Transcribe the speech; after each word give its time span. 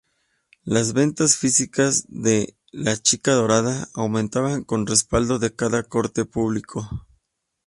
Las 0.63 0.93
ventas 0.93 1.37
físicas 1.37 2.05
de 2.07 2.55
"La 2.71 2.97
Chica 2.97 3.33
Dorada" 3.33 3.87
aumentaban 3.93 4.63
con 4.63 4.87
respaldo 4.87 5.37
de 5.37 5.55
cada 5.55 5.83
corte 5.83 6.25
publicado. 6.25 7.05